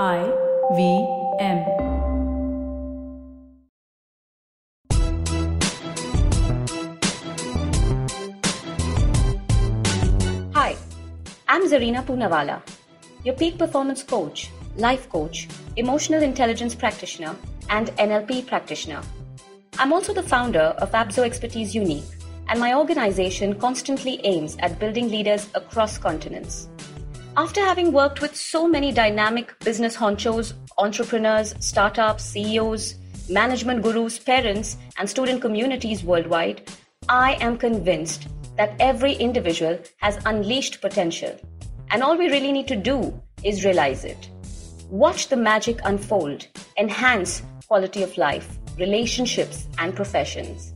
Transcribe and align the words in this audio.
I 0.00 0.24
V 0.74 1.06
M. 1.38 1.58
Hi, 10.54 10.76
I'm 11.46 11.68
Zarina 11.68 12.02
Poonawalla, 12.06 12.62
your 13.22 13.34
peak 13.34 13.58
performance 13.58 14.02
coach, 14.02 14.50
life 14.78 15.10
coach, 15.10 15.46
emotional 15.76 16.22
intelligence 16.22 16.74
practitioner, 16.74 17.36
and 17.68 17.88
NLP 17.98 18.46
practitioner. 18.46 19.02
I'm 19.78 19.92
also 19.92 20.14
the 20.14 20.22
founder 20.22 20.74
of 20.78 20.92
Abzo 20.92 21.22
Expertise 21.22 21.74
Unique, 21.74 22.08
and 22.48 22.58
my 22.58 22.72
organization 22.72 23.58
constantly 23.58 24.24
aims 24.24 24.56
at 24.60 24.78
building 24.78 25.10
leaders 25.10 25.50
across 25.54 25.98
continents. 25.98 26.70
After 27.34 27.62
having 27.62 27.92
worked 27.92 28.20
with 28.20 28.36
so 28.36 28.68
many 28.68 28.92
dynamic 28.92 29.58
business 29.60 29.96
honchos, 29.96 30.52
entrepreneurs, 30.76 31.54
startups, 31.60 32.24
CEOs, 32.24 32.96
management 33.30 33.82
gurus, 33.82 34.18
parents, 34.18 34.76
and 34.98 35.08
student 35.08 35.40
communities 35.40 36.04
worldwide, 36.04 36.70
I 37.08 37.38
am 37.40 37.56
convinced 37.56 38.28
that 38.58 38.74
every 38.78 39.14
individual 39.14 39.78
has 39.96 40.22
unleashed 40.26 40.82
potential. 40.82 41.34
And 41.90 42.02
all 42.02 42.18
we 42.18 42.28
really 42.28 42.52
need 42.52 42.68
to 42.68 42.76
do 42.76 43.18
is 43.42 43.64
realize 43.64 44.04
it. 44.04 44.28
Watch 44.90 45.28
the 45.28 45.36
magic 45.36 45.80
unfold, 45.84 46.46
enhance 46.76 47.42
quality 47.66 48.02
of 48.02 48.18
life, 48.18 48.58
relationships, 48.78 49.68
and 49.78 49.96
professions. 49.96 50.74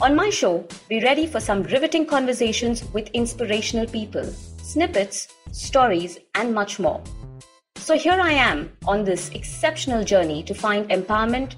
On 0.00 0.14
my 0.14 0.30
show, 0.30 0.64
be 0.88 1.02
ready 1.02 1.26
for 1.26 1.40
some 1.40 1.64
riveting 1.64 2.06
conversations 2.06 2.84
with 2.92 3.08
inspirational 3.14 3.86
people, 3.86 4.32
snippets, 4.62 5.28
stories, 5.50 6.18
and 6.34 6.54
much 6.54 6.78
more. 6.78 7.02
So 7.76 7.98
here 7.98 8.18
I 8.20 8.32
am 8.32 8.70
on 8.86 9.04
this 9.04 9.28
exceptional 9.30 10.04
journey 10.04 10.42
to 10.44 10.54
find 10.54 10.88
empowerment 10.88 11.56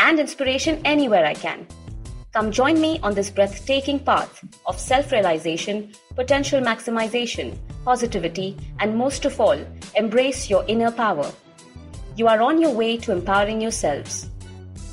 and 0.00 0.18
inspiration 0.18 0.80
anywhere 0.84 1.26
I 1.26 1.34
can. 1.34 1.66
Come 2.32 2.50
join 2.50 2.80
me 2.80 2.98
on 3.02 3.14
this 3.14 3.30
breathtaking 3.30 4.00
path 4.00 4.44
of 4.66 4.78
self 4.78 5.12
realization, 5.12 5.92
potential 6.14 6.60
maximization, 6.60 7.56
positivity, 7.84 8.56
and 8.80 8.96
most 8.96 9.24
of 9.24 9.40
all, 9.40 9.58
embrace 9.94 10.50
your 10.50 10.64
inner 10.66 10.90
power. 10.90 11.30
You 12.16 12.28
are 12.28 12.40
on 12.40 12.60
your 12.60 12.72
way 12.72 12.96
to 12.98 13.12
empowering 13.12 13.60
yourselves. 13.60 14.28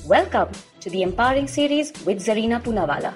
Welcome 0.05 0.51
to 0.81 0.89
the 0.89 1.01
Empowering 1.01 1.47
Series 1.47 1.91
with 2.05 2.19
Zarina 2.19 2.61
Poonawalla. 2.61 3.13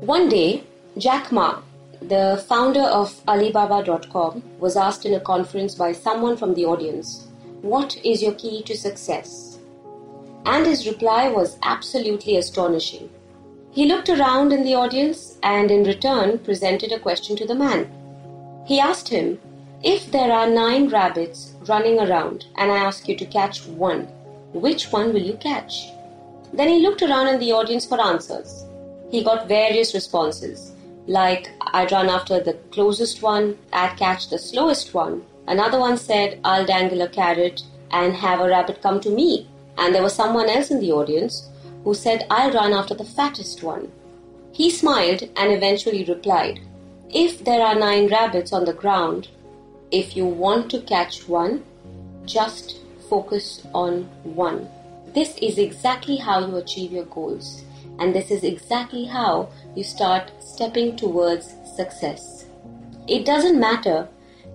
One 0.00 0.28
day, 0.28 0.64
Jack 1.00 1.32
Ma, 1.32 1.62
the 2.02 2.44
founder 2.46 2.82
of 2.82 3.22
Alibaba.com, 3.26 4.42
was 4.58 4.76
asked 4.76 5.06
in 5.06 5.14
a 5.14 5.20
conference 5.20 5.74
by 5.74 5.92
someone 5.92 6.36
from 6.36 6.52
the 6.52 6.66
audience, 6.66 7.26
What 7.62 7.96
is 8.04 8.22
your 8.22 8.34
key 8.34 8.62
to 8.64 8.76
success? 8.76 9.60
And 10.44 10.66
his 10.66 10.86
reply 10.86 11.28
was 11.28 11.56
absolutely 11.62 12.36
astonishing. 12.36 13.08
He 13.70 13.86
looked 13.86 14.10
around 14.10 14.52
in 14.52 14.62
the 14.62 14.74
audience 14.74 15.38
and, 15.42 15.70
in 15.70 15.84
return, 15.84 16.38
presented 16.40 16.92
a 16.92 16.98
question 16.98 17.34
to 17.36 17.46
the 17.46 17.54
man. 17.54 17.90
He 18.66 18.78
asked 18.78 19.08
him, 19.08 19.40
If 19.82 20.10
there 20.12 20.30
are 20.30 20.50
nine 20.50 20.88
rabbits 20.88 21.54
running 21.66 21.98
around 21.98 22.44
and 22.58 22.70
I 22.70 22.76
ask 22.76 23.08
you 23.08 23.16
to 23.16 23.24
catch 23.24 23.64
one, 23.64 24.02
which 24.52 24.92
one 24.92 25.14
will 25.14 25.22
you 25.22 25.38
catch? 25.38 25.86
Then 26.52 26.68
he 26.68 26.82
looked 26.82 27.00
around 27.00 27.28
in 27.28 27.40
the 27.40 27.52
audience 27.52 27.86
for 27.86 27.98
answers. 27.98 28.66
He 29.10 29.24
got 29.24 29.48
various 29.48 29.94
responses, 29.94 30.69
like 31.06 31.50
I'd 31.60 31.92
run 31.92 32.08
after 32.08 32.40
the 32.40 32.54
closest 32.70 33.22
one, 33.22 33.58
I'd 33.72 33.96
catch 33.96 34.28
the 34.28 34.38
slowest 34.38 34.94
one. 34.94 35.22
Another 35.46 35.78
one 35.78 35.96
said, 35.96 36.40
I'll 36.44 36.66
dangle 36.66 37.02
a 37.02 37.08
carrot 37.08 37.62
and 37.90 38.14
have 38.14 38.40
a 38.40 38.48
rabbit 38.48 38.82
come 38.82 39.00
to 39.00 39.10
me. 39.10 39.48
And 39.78 39.94
there 39.94 40.02
was 40.02 40.14
someone 40.14 40.48
else 40.48 40.70
in 40.70 40.80
the 40.80 40.92
audience 40.92 41.48
who 41.84 41.94
said, 41.94 42.26
I'll 42.30 42.52
run 42.52 42.72
after 42.72 42.94
the 42.94 43.04
fattest 43.04 43.62
one. 43.62 43.90
He 44.52 44.70
smiled 44.70 45.22
and 45.36 45.52
eventually 45.52 46.04
replied, 46.04 46.60
If 47.08 47.44
there 47.44 47.62
are 47.62 47.74
nine 47.74 48.08
rabbits 48.08 48.52
on 48.52 48.64
the 48.64 48.72
ground, 48.72 49.28
if 49.90 50.16
you 50.16 50.26
want 50.26 50.70
to 50.70 50.80
catch 50.82 51.28
one, 51.28 51.64
just 52.26 52.80
focus 53.08 53.66
on 53.74 54.04
one. 54.22 54.68
This 55.14 55.36
is 55.38 55.58
exactly 55.58 56.16
how 56.16 56.46
you 56.46 56.56
achieve 56.56 56.92
your 56.92 57.06
goals, 57.06 57.64
and 58.00 58.14
this 58.14 58.30
is 58.30 58.42
exactly 58.42 59.04
how 59.04 59.48
you 59.76 59.84
start 59.84 60.32
stepping 60.40 60.96
towards 60.96 61.54
success. 61.76 62.46
It 63.06 63.26
doesn't 63.26 63.60
matter 63.60 64.08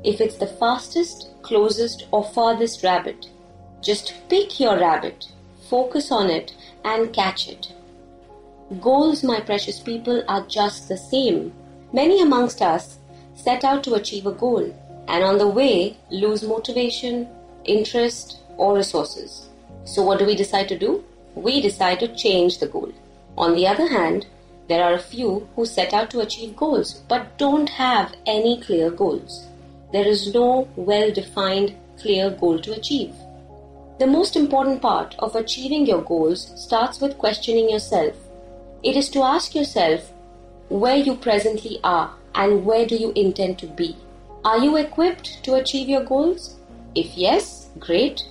if 0.03 0.19
it's 0.19 0.38
the 0.38 0.47
fastest, 0.47 1.29
closest, 1.44 2.07
or 2.11 2.23
farthest 2.23 2.84
rabbit. 2.84 3.29
Just 3.81 4.16
pick 4.29 4.59
your 4.59 4.79
rabbit, 4.79 5.28
focus 5.69 6.11
on 6.11 6.29
it, 6.29 6.55
and 6.84 7.13
catch 7.13 7.47
it. 7.47 7.72
Goals, 8.81 9.23
my 9.23 9.39
precious 9.39 9.79
people, 9.79 10.23
are 10.28 10.45
just 10.47 10.89
the 10.89 10.97
same. 10.97 11.53
Many 11.94 12.22
amongst 12.22 12.63
us 12.63 12.97
set 13.35 13.63
out 13.63 13.84
to 13.84 13.94
achieve 13.94 14.25
a 14.25 14.31
goal 14.31 14.75
and 15.07 15.23
on 15.23 15.38
the 15.38 15.47
way 15.47 15.97
lose 16.09 16.41
motivation, 16.41 17.28
interest, 17.66 18.39
or 18.57 18.75
resources. 18.75 19.50
So, 19.84 20.01
what 20.01 20.17
do 20.17 20.25
we 20.25 20.35
decide 20.35 20.67
to 20.69 20.79
do? 20.79 21.03
We 21.35 21.61
decide 21.61 22.00
to 22.00 22.16
change 22.16 22.57
the 22.57 22.67
goal. 22.67 22.91
On 23.38 23.53
the 23.53 23.68
other 23.68 23.88
hand, 23.88 24.25
there 24.68 24.84
are 24.84 24.94
a 24.94 25.09
few 25.13 25.47
who 25.56 25.66
set 25.66 25.94
out 25.94 26.09
to 26.12 26.22
achieve 26.22 26.56
goals 26.56 27.01
but 27.07 27.38
don't 27.38 27.69
have 27.69 28.13
any 28.25 28.59
clear 28.62 28.90
goals. 28.90 29.47
There 29.91 30.07
is 30.07 30.34
no 30.34 30.68
well 30.75 31.12
defined, 31.12 31.75
clear 32.00 32.29
goal 32.29 32.59
to 32.59 32.73
achieve. 32.73 33.13
The 34.00 34.07
most 34.07 34.35
important 34.35 34.81
part 34.81 35.16
of 35.19 35.35
achieving 35.35 35.85
your 35.85 36.01
goals 36.01 36.51
starts 36.56 37.00
with 37.00 37.18
questioning 37.18 37.69
yourself. 37.69 38.13
It 38.84 38.97
is 38.97 39.09
to 39.09 39.23
ask 39.23 39.56
yourself 39.56 40.12
where 40.69 40.97
you 40.97 41.16
presently 41.16 41.79
are 41.84 42.12
and 42.34 42.66
where 42.66 42.85
do 42.85 42.96
you 42.96 43.12
intend 43.12 43.59
to 43.59 43.67
be. 43.67 43.96
Are 44.44 44.59
you 44.59 44.78
equipped 44.78 45.44
to 45.44 45.56
achieve 45.56 45.88
your 45.88 46.03
goals? 46.03 46.56
If 46.94 47.16
yes, 47.16 47.69
great. 47.79 48.23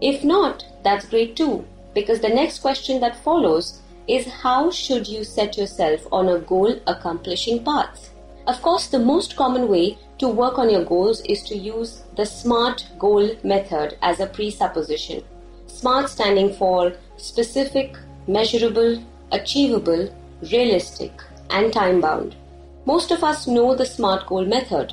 If 0.00 0.22
not, 0.22 0.64
that's 0.82 1.08
great 1.08 1.36
too, 1.36 1.64
because 1.94 2.20
the 2.20 2.28
next 2.28 2.58
question 2.58 3.00
that 3.00 3.22
follows 3.24 3.80
is 4.08 4.26
how 4.26 4.70
should 4.70 5.08
you 5.08 5.24
set 5.24 5.56
yourself 5.56 6.06
on 6.12 6.28
a 6.28 6.38
goal 6.38 6.78
accomplishing 6.86 7.64
path? 7.64 8.12
Of 8.46 8.62
course, 8.62 8.86
the 8.86 8.98
most 8.98 9.34
common 9.36 9.68
way 9.68 9.98
to 10.18 10.28
work 10.28 10.58
on 10.58 10.70
your 10.70 10.84
goals 10.84 11.20
is 11.22 11.42
to 11.44 11.56
use 11.56 12.02
the 12.14 12.24
SMART 12.24 12.86
goal 12.98 13.30
method 13.42 13.98
as 14.02 14.20
a 14.20 14.26
presupposition. 14.26 15.24
SMART 15.66 16.08
standing 16.08 16.54
for 16.54 16.92
specific, 17.16 17.96
measurable, 18.28 19.02
achievable, 19.32 20.14
realistic, 20.52 21.12
and 21.50 21.72
time 21.72 22.00
bound. 22.00 22.36
Most 22.84 23.10
of 23.10 23.24
us 23.24 23.48
know 23.48 23.74
the 23.74 23.84
SMART 23.84 24.26
goal 24.26 24.44
method, 24.44 24.92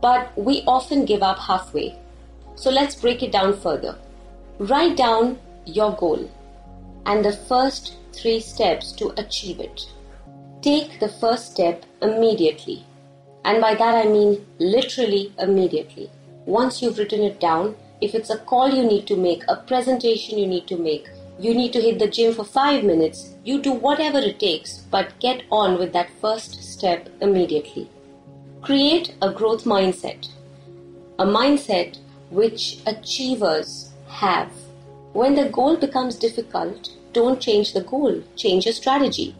but 0.00 0.36
we 0.38 0.62
often 0.66 1.04
give 1.04 1.22
up 1.22 1.38
halfway. 1.38 1.98
So 2.54 2.70
let's 2.70 2.94
break 2.94 3.22
it 3.22 3.32
down 3.32 3.58
further. 3.58 3.98
Write 4.58 4.96
down 4.96 5.38
your 5.64 5.92
goal 5.96 6.30
and 7.06 7.24
the 7.24 7.32
first 7.32 7.96
three 8.12 8.40
steps 8.40 8.92
to 8.92 9.12
achieve 9.16 9.60
it. 9.60 9.86
Take 10.62 11.00
the 11.00 11.08
first 11.08 11.52
step 11.52 11.84
immediately. 12.00 12.84
And 13.44 13.60
by 13.60 13.74
that 13.74 13.94
I 13.94 14.08
mean 14.08 14.46
literally 14.58 15.32
immediately. 15.38 16.10
Once 16.46 16.80
you've 16.80 16.98
written 16.98 17.22
it 17.22 17.40
down, 17.40 17.74
if 18.00 18.14
it's 18.14 18.30
a 18.30 18.38
call 18.38 18.68
you 18.68 18.84
need 18.84 19.06
to 19.06 19.16
make, 19.16 19.42
a 19.48 19.56
presentation 19.56 20.38
you 20.38 20.46
need 20.46 20.66
to 20.66 20.76
make, 20.76 21.08
you 21.38 21.54
need 21.54 21.72
to 21.72 21.80
hit 21.80 21.98
the 21.98 22.08
gym 22.08 22.34
for 22.34 22.44
five 22.44 22.84
minutes, 22.84 23.34
you 23.44 23.60
do 23.60 23.72
whatever 23.72 24.18
it 24.18 24.38
takes, 24.38 24.78
but 24.90 25.18
get 25.18 25.42
on 25.50 25.78
with 25.78 25.92
that 25.92 26.10
first 26.20 26.62
step 26.62 27.08
immediately. 27.20 27.88
Create 28.60 29.14
a 29.22 29.32
growth 29.32 29.64
mindset, 29.64 30.28
a 31.18 31.26
mindset 31.26 31.98
which 32.30 32.80
achievers 32.86 33.90
have. 34.08 34.52
When 35.12 35.34
the 35.34 35.48
goal 35.48 35.76
becomes 35.76 36.16
difficult, 36.16 36.90
don't 37.12 37.40
change 37.40 37.72
the 37.72 37.82
goal, 37.82 38.22
change 38.36 38.66
your 38.66 38.74
strategy. 38.74 39.34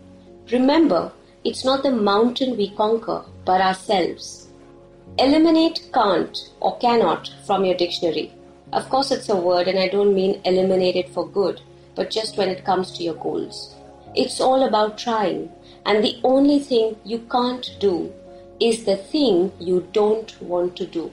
Remember, 0.51 1.13
it's 1.45 1.65
not 1.65 1.83
the 1.83 1.91
mountain 1.91 2.57
we 2.57 2.71
conquer, 2.71 3.25
but 3.45 3.61
ourselves. 3.61 4.49
Eliminate 5.19 5.91
can't 5.93 6.51
or 6.61 6.79
cannot 6.79 7.31
from 7.47 7.65
your 7.65 7.77
dictionary. 7.77 8.33
Of 8.73 8.89
course, 8.89 9.11
it's 9.11 9.29
a 9.29 9.37
word, 9.37 9.69
and 9.69 9.79
I 9.79 9.89
don't 9.89 10.15
mean 10.15 10.41
eliminate 10.45 10.97
it 10.97 11.11
for 11.11 11.29
good, 11.29 11.61
but 11.95 12.11
just 12.11 12.39
when 12.39 12.49
it 12.49 12.65
comes 12.65 12.93
to 12.93 13.03
your 13.03 13.15
goals. 13.15 13.75
It's 14.15 14.41
all 14.41 14.67
about 14.67 14.99
trying, 14.99 15.51
and 15.85 16.03
the 16.03 16.19
only 16.25 16.59
thing 16.59 16.97
you 17.05 17.19
can't 17.31 17.77
do 17.81 18.13
is 18.61 18.85
the 18.85 18.97
thing 18.97 19.53
you 19.59 19.87
don't 19.93 20.41
want 20.41 20.77
to 20.77 20.87
do. 20.87 21.11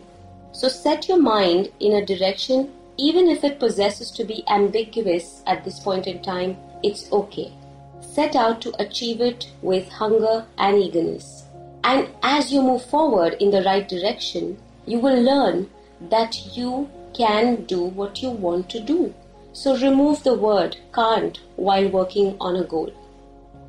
So 0.52 0.68
set 0.68 1.08
your 1.08 1.22
mind 1.22 1.72
in 1.80 1.94
a 1.94 2.06
direction, 2.06 2.72
even 3.00 3.30
if 3.30 3.46
it 3.46 3.60
possesses 3.60 4.12
to 4.12 4.26
be 4.26 4.44
ambiguous 4.50 5.42
at 5.48 5.64
this 5.64 5.80
point 5.80 6.06
in 6.06 6.22
time, 6.22 6.58
it's 6.84 7.10
okay. 7.14 7.54
Set 8.02 8.36
out 8.36 8.62
to 8.62 8.82
achieve 8.82 9.22
it 9.22 9.50
with 9.62 9.88
hunger 9.88 10.46
and 10.58 10.78
eagerness. 10.78 11.46
And 11.86 12.10
as 12.24 12.52
you 12.52 12.62
move 12.62 12.84
forward 12.84 13.38
in 13.40 13.52
the 13.52 13.64
right 13.64 13.88
direction, 13.88 14.58
you 14.86 15.00
will 15.00 15.22
learn 15.22 15.70
that 16.10 16.58
you 16.58 16.90
can 17.14 17.64
do 17.66 17.84
what 17.84 18.22
you 18.22 18.32
want 18.32 18.70
to 18.72 18.82
do. 18.82 19.14
So 19.54 19.78
remove 19.78 20.24
the 20.24 20.34
word 20.34 20.76
can't 20.94 21.40
while 21.56 21.88
working 21.88 22.36
on 22.42 22.58
a 22.58 22.66
goal. 22.66 22.92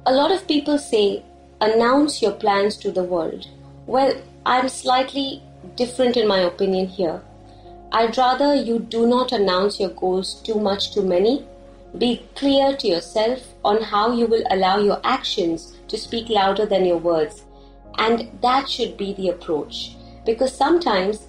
A 0.07 0.13
lot 0.13 0.33
of 0.33 0.49
people 0.49 0.77
say, 0.77 1.23
announce 1.61 2.21
your 2.21 2.33
plans 2.33 2.77
to 2.79 2.91
the 2.91 3.05
world. 3.05 3.47
Well, 3.87 4.21
I'm 4.45 4.69
slightly 4.69 5.43
different 5.77 6.17
in 6.17 6.27
my 6.27 6.41
opinion 6.41 6.89
here. 6.89 7.23
I'd 7.93 8.17
rather 8.17 8.55
you 8.55 8.79
do 8.79 9.07
not 9.07 9.33
announce 9.33 9.81
your 9.81 9.91
goals 9.91 10.35
too 10.43 10.55
much 10.55 10.93
to 10.93 11.03
many. 11.03 11.45
Be 11.99 12.25
clear 12.37 12.77
to 12.77 12.87
yourself 12.87 13.41
on 13.65 13.83
how 13.83 14.13
you 14.13 14.27
will 14.27 14.45
allow 14.51 14.79
your 14.79 15.01
actions 15.03 15.77
to 15.89 15.99
speak 15.99 16.29
louder 16.29 16.67
than 16.67 16.85
your 16.85 16.99
words. 16.99 17.45
And 17.99 18.31
that 18.43 18.69
should 18.71 18.97
be 18.97 19.13
the 19.15 19.31
approach. 19.31 19.97
Because 20.25 20.55
sometimes 20.57 21.27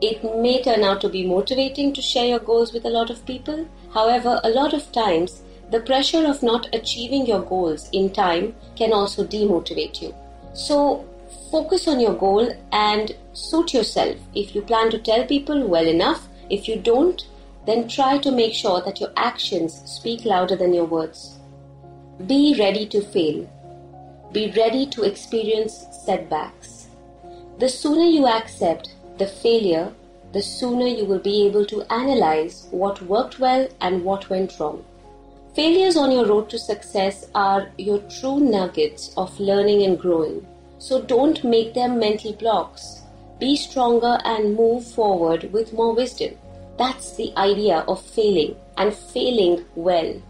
it 0.00 0.24
may 0.40 0.62
turn 0.62 0.82
out 0.82 1.00
to 1.02 1.08
be 1.08 1.26
motivating 1.26 1.92
to 1.92 2.00
share 2.00 2.26
your 2.26 2.38
goals 2.38 2.72
with 2.72 2.86
a 2.86 2.90
lot 2.90 3.10
of 3.10 3.26
people. 3.26 3.68
However, 3.92 4.40
a 4.44 4.50
lot 4.50 4.72
of 4.72 4.90
times, 4.92 5.42
the 5.70 5.80
pressure 5.80 6.26
of 6.26 6.42
not 6.42 6.68
achieving 6.72 7.26
your 7.26 7.42
goals 7.42 7.90
in 7.92 8.10
time 8.10 8.54
can 8.76 8.94
also 8.94 9.26
demotivate 9.26 10.00
you. 10.00 10.14
So, 10.54 11.04
focus 11.50 11.88
on 11.88 12.00
your 12.00 12.14
goal 12.14 12.50
and 12.72 13.14
suit 13.32 13.74
yourself. 13.74 14.16
If 14.34 14.54
you 14.54 14.62
plan 14.62 14.90
to 14.90 14.98
tell 14.98 15.26
people 15.26 15.66
well 15.66 15.86
enough, 15.86 16.28
if 16.50 16.68
you 16.68 16.76
don't, 16.78 17.26
then 17.66 17.88
try 17.88 18.18
to 18.18 18.30
make 18.30 18.54
sure 18.54 18.80
that 18.82 19.00
your 19.00 19.12
actions 19.16 19.82
speak 19.84 20.24
louder 20.24 20.56
than 20.56 20.72
your 20.72 20.86
words. 20.86 21.38
Be 22.26 22.56
ready 22.58 22.86
to 22.86 23.00
fail. 23.00 23.48
Be 24.32 24.50
ready 24.56 24.86
to 24.86 25.04
experience 25.04 25.86
setbacks. 26.04 26.88
The 27.58 27.68
sooner 27.68 28.04
you 28.04 28.26
accept 28.26 28.94
the 29.18 29.26
failure, 29.26 29.92
the 30.32 30.42
sooner 30.42 30.86
you 30.86 31.04
will 31.04 31.18
be 31.18 31.46
able 31.46 31.64
to 31.66 31.82
analyze 31.92 32.68
what 32.70 33.02
worked 33.02 33.38
well 33.38 33.68
and 33.80 34.04
what 34.04 34.30
went 34.30 34.58
wrong. 34.58 34.84
Failures 35.54 35.96
on 35.96 36.12
your 36.12 36.26
road 36.26 36.48
to 36.50 36.58
success 36.58 37.28
are 37.34 37.70
your 37.78 37.98
true 38.20 38.38
nuggets 38.38 39.12
of 39.16 39.40
learning 39.40 39.82
and 39.82 39.98
growing. 39.98 40.46
So 40.78 41.02
don't 41.02 41.44
make 41.44 41.74
them 41.74 41.98
mental 41.98 42.32
blocks. 42.32 43.02
Be 43.38 43.56
stronger 43.56 44.18
and 44.24 44.56
move 44.56 44.84
forward 44.84 45.52
with 45.52 45.72
more 45.72 45.94
wisdom. 45.94 46.34
That's 46.76 47.16
the 47.16 47.32
idea 47.36 47.78
of 47.88 48.00
failing 48.00 48.56
and 48.76 48.94
failing 48.94 49.64
well. 49.74 50.22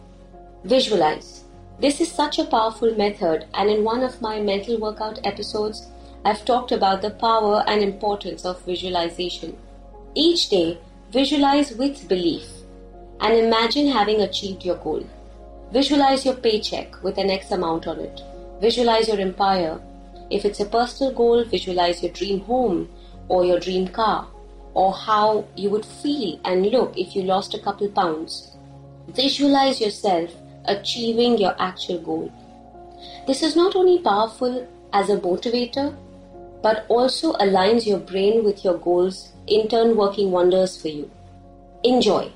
Visualize. 0.64 1.44
This 1.78 2.00
is 2.00 2.10
such 2.10 2.38
a 2.38 2.44
powerful 2.44 2.94
method, 2.96 3.46
and 3.54 3.70
in 3.70 3.84
one 3.84 4.02
of 4.02 4.20
my 4.20 4.40
mental 4.40 4.80
workout 4.80 5.24
episodes, 5.24 5.86
I've 6.24 6.44
talked 6.44 6.72
about 6.72 7.02
the 7.02 7.10
power 7.10 7.62
and 7.68 7.82
importance 7.82 8.44
of 8.44 8.64
visualization. 8.64 9.56
Each 10.14 10.48
day, 10.48 10.78
visualize 11.12 11.72
with 11.72 12.08
belief 12.08 12.46
and 13.20 13.34
imagine 13.34 13.88
having 13.88 14.20
achieved 14.22 14.64
your 14.64 14.76
goal. 14.76 15.04
Visualize 15.72 16.24
your 16.24 16.34
paycheck 16.34 17.02
with 17.02 17.18
an 17.18 17.30
X 17.30 17.50
amount 17.50 17.86
on 17.86 18.00
it. 18.00 18.20
Visualize 18.60 19.08
your 19.08 19.20
empire. 19.20 19.80
If 20.30 20.44
it's 20.44 20.60
a 20.60 20.66
personal 20.66 21.12
goal, 21.12 21.44
visualize 21.44 22.02
your 22.02 22.12
dream 22.12 22.40
home 22.40 22.88
or 23.28 23.44
your 23.44 23.60
dream 23.60 23.88
car 23.88 24.28
or 24.74 24.92
how 24.92 25.44
you 25.56 25.70
would 25.70 25.84
feel 25.84 26.38
and 26.44 26.66
look 26.66 26.96
if 26.96 27.16
you 27.16 27.22
lost 27.22 27.54
a 27.54 27.58
couple 27.58 27.88
pounds. 27.88 28.56
Visualize 29.08 29.80
yourself 29.80 30.30
achieving 30.66 31.38
your 31.38 31.54
actual 31.58 31.98
goal. 31.98 32.32
This 33.26 33.42
is 33.42 33.56
not 33.56 33.74
only 33.74 33.98
powerful 34.02 34.68
as 34.92 35.10
a 35.10 35.18
motivator, 35.18 35.96
but 36.62 36.84
also 36.88 37.32
aligns 37.34 37.86
your 37.86 37.98
brain 37.98 38.44
with 38.44 38.64
your 38.64 38.76
goals, 38.78 39.32
in 39.46 39.68
turn, 39.68 39.96
working 39.96 40.30
wonders 40.30 40.80
for 40.80 40.88
you. 40.88 41.10
Enjoy. 41.84 42.30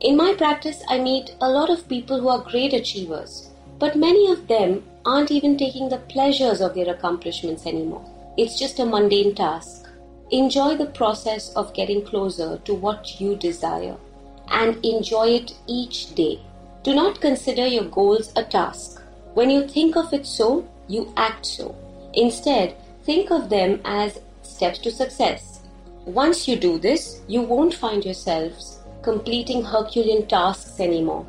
In 0.00 0.16
my 0.16 0.34
practice, 0.36 0.82
I 0.88 0.98
meet 0.98 1.34
a 1.40 1.48
lot 1.48 1.70
of 1.70 1.88
people 1.88 2.20
who 2.20 2.28
are 2.28 2.42
great 2.42 2.72
achievers, 2.72 3.50
but 3.78 3.96
many 3.96 4.30
of 4.32 4.48
them 4.48 4.82
aren't 5.04 5.30
even 5.30 5.56
taking 5.56 5.88
the 5.88 5.98
pleasures 5.98 6.60
of 6.60 6.74
their 6.74 6.92
accomplishments 6.92 7.66
anymore. 7.66 8.04
It's 8.36 8.58
just 8.58 8.78
a 8.78 8.84
mundane 8.84 9.34
task. 9.34 9.88
Enjoy 10.30 10.76
the 10.76 10.86
process 10.86 11.52
of 11.54 11.74
getting 11.74 12.04
closer 12.04 12.58
to 12.64 12.74
what 12.74 13.20
you 13.20 13.36
desire 13.36 13.96
and 14.48 14.84
enjoy 14.84 15.28
it 15.28 15.54
each 15.66 16.14
day. 16.14 16.40
Do 16.82 16.94
not 16.94 17.20
consider 17.20 17.66
your 17.66 17.84
goals 17.84 18.32
a 18.36 18.44
task. 18.44 19.02
When 19.34 19.50
you 19.50 19.66
think 19.66 19.96
of 19.96 20.12
it 20.12 20.26
so, 20.26 20.68
you 20.88 21.12
act 21.16 21.46
so. 21.46 21.74
Instead, 22.14 22.76
think 23.04 23.30
of 23.30 23.48
them 23.48 23.80
as 23.84 24.20
steps 24.42 24.78
to 24.80 24.90
success. 24.90 25.60
Once 26.04 26.48
you 26.48 26.56
do 26.56 26.78
this, 26.78 27.20
you 27.28 27.42
won't 27.42 27.74
find 27.74 28.04
yourselves 28.04 28.80
completing 29.02 29.64
Herculean 29.64 30.26
tasks 30.26 30.80
anymore. 30.80 31.26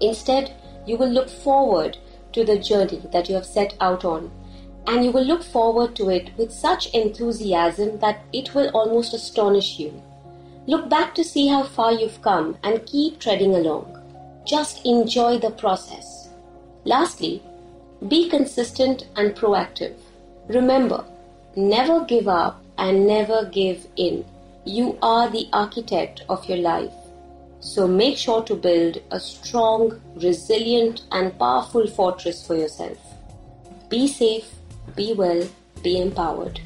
Instead, 0.00 0.52
you 0.86 0.96
will 0.96 1.08
look 1.08 1.28
forward 1.28 1.98
to 2.38 2.44
the 2.44 2.58
journey 2.58 3.02
that 3.12 3.28
you 3.28 3.34
have 3.34 3.44
set 3.44 3.74
out 3.80 4.04
on, 4.04 4.30
and 4.86 5.04
you 5.04 5.10
will 5.10 5.24
look 5.24 5.42
forward 5.42 5.96
to 5.96 6.08
it 6.08 6.30
with 6.36 6.52
such 6.52 6.92
enthusiasm 6.94 7.98
that 7.98 8.20
it 8.32 8.54
will 8.54 8.68
almost 8.68 9.12
astonish 9.12 9.78
you. 9.78 9.90
Look 10.66 10.88
back 10.88 11.14
to 11.16 11.24
see 11.24 11.48
how 11.48 11.64
far 11.64 11.92
you've 11.92 12.22
come 12.22 12.56
and 12.62 12.86
keep 12.86 13.18
treading 13.18 13.56
along. 13.56 13.86
Just 14.46 14.86
enjoy 14.86 15.38
the 15.38 15.50
process. 15.50 16.28
Lastly, 16.84 17.42
be 18.06 18.30
consistent 18.30 19.06
and 19.16 19.34
proactive. 19.34 19.96
Remember, 20.46 21.04
never 21.56 22.04
give 22.04 22.28
up 22.28 22.62
and 22.78 23.06
never 23.06 23.46
give 23.46 23.88
in. 23.96 24.24
You 24.64 24.96
are 25.02 25.28
the 25.28 25.48
architect 25.52 26.22
of 26.28 26.48
your 26.48 26.58
life. 26.58 26.94
So 27.60 27.86
make 27.88 28.16
sure 28.16 28.42
to 28.44 28.54
build 28.54 29.02
a 29.10 29.18
strong, 29.18 30.00
resilient, 30.16 31.02
and 31.12 31.36
powerful 31.38 31.86
fortress 31.86 32.46
for 32.46 32.54
yourself. 32.54 32.98
Be 33.88 34.06
safe, 34.06 34.48
be 34.94 35.12
well, 35.12 35.46
be 35.82 36.00
empowered. 36.00 36.60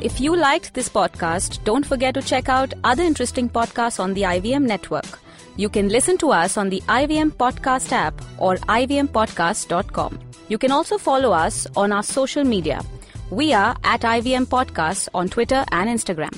If 0.00 0.20
you 0.20 0.34
liked 0.34 0.74
this 0.74 0.88
podcast, 0.88 1.62
don't 1.62 1.86
forget 1.86 2.14
to 2.14 2.22
check 2.22 2.48
out 2.48 2.74
other 2.82 3.04
interesting 3.04 3.48
podcasts 3.48 4.00
on 4.00 4.14
the 4.14 4.22
IVM 4.22 4.64
network. 4.64 5.20
You 5.56 5.68
can 5.68 5.88
listen 5.88 6.18
to 6.18 6.30
us 6.32 6.56
on 6.56 6.70
the 6.70 6.80
IVM 6.82 7.32
Podcast 7.32 7.92
app 7.92 8.20
or 8.38 8.56
ivmpodcast.com. 8.56 10.18
You 10.48 10.58
can 10.58 10.72
also 10.72 10.98
follow 10.98 11.30
us 11.32 11.66
on 11.76 11.92
our 11.92 12.02
social 12.02 12.42
media. 12.42 12.82
We 13.30 13.52
are 13.52 13.76
at 13.84 14.00
IVM 14.00 14.46
Podcasts 14.46 15.08
on 15.14 15.28
Twitter 15.28 15.64
and 15.70 15.88
Instagram. 15.88 16.36